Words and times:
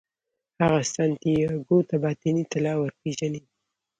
هغه 0.61 0.79
سانتیاګو 0.93 1.77
ته 1.89 1.95
باطني 2.03 2.43
طلا 2.51 2.73
ورپېژني. 2.77 3.41